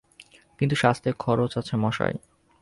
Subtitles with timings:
[0.59, 2.17] কিন্তু সাজতে খরচ আছে মশায়।